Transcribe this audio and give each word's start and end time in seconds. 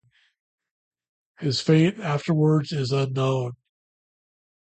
His 1.37 1.61
fate 1.61 1.99
afterwards 1.99 2.71
is 2.71 2.91
unknown. 2.91 3.51